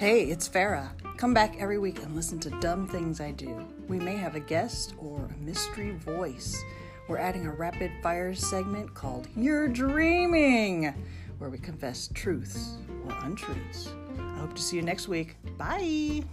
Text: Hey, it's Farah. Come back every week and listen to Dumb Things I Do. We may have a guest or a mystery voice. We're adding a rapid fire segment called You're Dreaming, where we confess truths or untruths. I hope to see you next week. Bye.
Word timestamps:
Hey, 0.00 0.22
it's 0.30 0.48
Farah. 0.48 0.88
Come 1.18 1.34
back 1.34 1.60
every 1.60 1.76
week 1.76 2.02
and 2.02 2.16
listen 2.16 2.40
to 2.40 2.48
Dumb 2.60 2.88
Things 2.88 3.20
I 3.20 3.32
Do. 3.32 3.66
We 3.86 3.98
may 3.98 4.16
have 4.16 4.34
a 4.34 4.40
guest 4.40 4.94
or 4.96 5.26
a 5.26 5.44
mystery 5.44 5.90
voice. 5.90 6.64
We're 7.06 7.18
adding 7.18 7.46
a 7.46 7.52
rapid 7.52 7.92
fire 8.02 8.32
segment 8.32 8.94
called 8.94 9.28
You're 9.36 9.68
Dreaming, 9.68 10.94
where 11.36 11.50
we 11.50 11.58
confess 11.58 12.08
truths 12.14 12.78
or 13.04 13.14
untruths. 13.24 13.92
I 14.18 14.38
hope 14.38 14.54
to 14.54 14.62
see 14.62 14.76
you 14.76 14.82
next 14.82 15.06
week. 15.06 15.36
Bye. 15.58 16.24